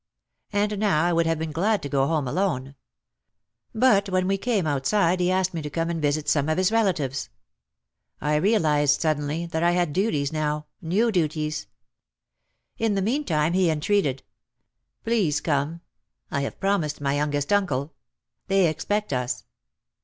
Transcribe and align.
And 0.51 0.79
now 0.79 1.05
I 1.05 1.13
would 1.13 1.27
have 1.27 1.37
been 1.37 1.51
glad 1.51 1.83
to 1.83 1.87
go 1.87 2.07
home 2.07 2.27
alone. 2.27 2.73
But 3.71 4.09
when 4.09 4.27
we 4.27 4.35
came 4.35 4.65
outside 4.65 5.19
he 5.19 5.29
asked 5.29 5.53
me 5.53 5.61
to 5.61 5.69
come 5.69 5.91
and 5.91 6.01
visit 6.01 6.27
some 6.27 6.49
of 6.49 6.57
his 6.57 6.71
relatives. 6.71 7.29
I 8.19 8.37
realised 8.37 8.99
suddenly 8.99 9.45
that 9.45 9.61
I 9.61 9.73
had 9.73 9.93
duties 9.93 10.33
now, 10.33 10.65
new 10.81 11.11
duties. 11.11 11.67
In 12.79 12.95
the 12.95 13.03
meantime 13.03 13.53
he 13.53 13.69
entreated, 13.69 14.23
"Please 15.03 15.39
come! 15.39 15.81
I 16.31 16.41
have 16.41 16.59
promised 16.59 16.99
my 16.99 17.13
youngest 17.17 17.53
uncle. 17.53 17.93
They 18.47 18.67
expect 18.67 19.13
us." 19.13 19.45